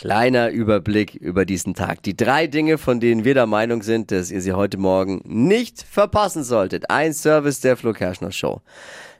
[0.00, 2.04] Kleiner Überblick über diesen Tag.
[2.04, 5.82] Die drei Dinge, von denen wir der Meinung sind, dass ihr sie heute Morgen nicht
[5.82, 6.88] verpassen solltet.
[6.88, 8.60] Ein Service der Flo Kerschner Show.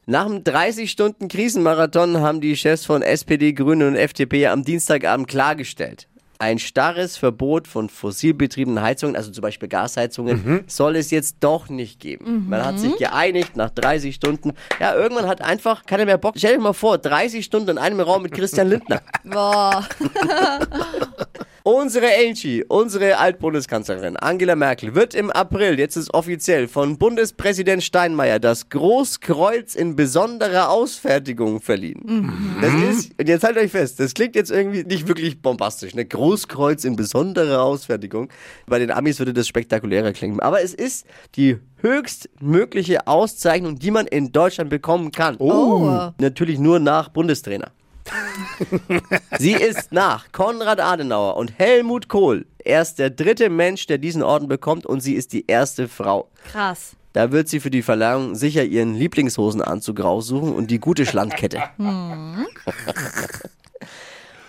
[0.07, 5.27] Nach einem 30 Stunden Krisenmarathon haben die Chefs von SPD, Grüne und FDP am Dienstagabend
[5.27, 6.07] klargestellt.
[6.41, 11.99] Ein starres Verbot von fossilbetriebenen Heizungen, also zum Beispiel Gasheizungen, soll es jetzt doch nicht
[11.99, 12.47] geben.
[12.49, 14.53] Man hat sich geeinigt nach 30 Stunden.
[14.79, 16.35] Ja, irgendwann hat einfach keiner mehr Bock.
[16.39, 19.03] Stell dir mal vor, 30 Stunden in einem Raum mit Christian Lindner.
[19.25, 19.87] Boah.
[21.71, 28.39] Unsere Angie, unsere Altbundeskanzlerin Angela Merkel, wird im April, jetzt ist offiziell, von Bundespräsident Steinmeier
[28.39, 32.57] das Großkreuz in besonderer Ausfertigung verliehen.
[32.63, 36.07] Das ist, und jetzt haltet euch fest, das klingt jetzt irgendwie nicht wirklich bombastisch, ne?
[36.07, 38.31] Großkreuz in besonderer Ausfertigung.
[38.67, 40.41] Bei den Amis würde das spektakulärer klingen.
[40.41, 45.37] Aber es ist die höchstmögliche Auszeichnung, die man in Deutschland bekommen kann.
[45.39, 46.13] Oh.
[46.19, 47.73] Natürlich nur nach Bundestrainer.
[49.39, 54.49] Sie ist nach Konrad Adenauer und Helmut Kohl erst der dritte Mensch, der diesen Orden
[54.49, 56.29] bekommt und sie ist die erste Frau.
[56.51, 56.97] Krass.
[57.13, 61.63] Da wird sie für die Verleihung sicher ihren Lieblingshosenanzug raussuchen und die gute Schlandkette.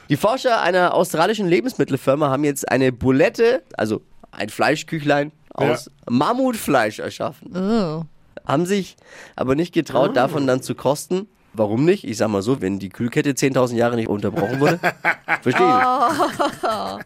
[0.09, 4.01] Die Forscher einer australischen Lebensmittelfirma haben jetzt eine Bulette, also
[4.31, 7.55] ein Fleischküchlein aus Mammutfleisch erschaffen.
[7.55, 8.05] Oh.
[8.43, 8.97] Haben sich
[9.35, 11.27] aber nicht getraut, davon dann zu kosten.
[11.53, 12.03] Warum nicht?
[12.03, 14.79] Ich sag mal so, wenn die Kühlkette 10.000 Jahre nicht unterbrochen wurde.
[15.41, 15.81] Verstehe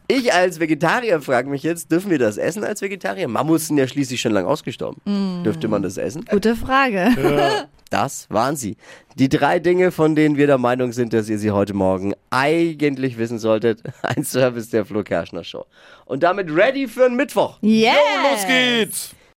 [0.08, 0.24] ich.
[0.24, 3.28] Ich als Vegetarier frage mich jetzt, dürfen wir das essen als Vegetarier?
[3.28, 5.02] Mammuts sind ja schließlich schon lang ausgestorben.
[5.44, 6.26] Dürfte man das essen?
[6.30, 7.68] Gute Frage.
[7.94, 8.76] Das waren sie.
[9.20, 13.20] Die drei Dinge, von denen wir der Meinung sind, dass ihr sie heute Morgen eigentlich
[13.20, 13.84] wissen solltet.
[14.02, 15.68] Ein Service der Flo Kerschner Show.
[16.06, 17.60] Und damit ready für einen Mittwoch.
[17.62, 17.94] Yeah.
[18.32, 19.16] Los geht's!